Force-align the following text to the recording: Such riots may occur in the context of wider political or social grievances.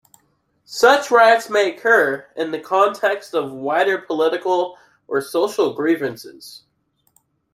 Such 0.65 1.11
riots 1.11 1.47
may 1.47 1.71
occur 1.71 2.25
in 2.35 2.49
the 2.49 2.59
context 2.59 3.35
of 3.35 3.51
wider 3.51 3.99
political 3.99 4.75
or 5.07 5.21
social 5.21 5.75
grievances. 5.75 6.63